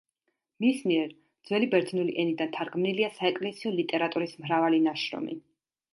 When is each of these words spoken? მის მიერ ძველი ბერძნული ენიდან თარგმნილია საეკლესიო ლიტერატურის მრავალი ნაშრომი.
მის 0.63 0.79
მიერ 0.91 1.11
ძველი 1.49 1.67
ბერძნული 1.75 2.15
ენიდან 2.23 2.51
თარგმნილია 2.57 3.11
საეკლესიო 3.19 3.77
ლიტერატურის 3.77 4.37
მრავალი 4.47 4.85
ნაშრომი. 4.87 5.43